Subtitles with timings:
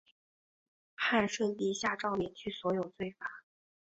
[0.95, 3.43] 汉顺帝下诏免去所有罪罚。